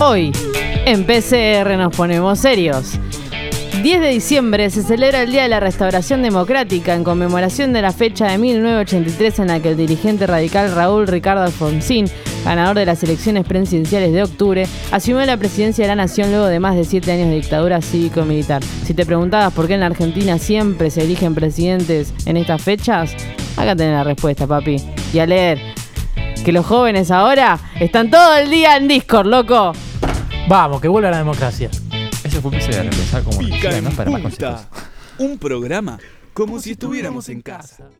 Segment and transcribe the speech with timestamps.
[0.00, 0.30] Hoy,
[0.86, 2.92] en PCR nos ponemos serios.
[3.82, 7.90] 10 de diciembre se celebra el Día de la Restauración Democrática en conmemoración de la
[7.90, 12.08] fecha de 1983 en la que el dirigente radical Raúl Ricardo Alfonsín,
[12.44, 16.60] ganador de las elecciones presidenciales de octubre, asumió la presidencia de la nación luego de
[16.60, 18.62] más de 7 años de dictadura cívico-militar.
[18.84, 23.16] Si te preguntabas por qué en la Argentina siempre se eligen presidentes en estas fechas,
[23.56, 24.76] acá tenés la respuesta, papi.
[25.12, 25.58] Y a leer,
[26.44, 29.72] que los jóvenes ahora están todo el día en Discord, loco.
[30.48, 31.68] Vamos, que vuelva la democracia.
[32.24, 33.90] Ese fue un piso de empezar como Pica en ¿no?
[33.90, 34.52] Para más punta.
[34.52, 34.88] consejos.
[35.18, 35.98] Un programa
[36.32, 37.90] como si estuviéramos en casa.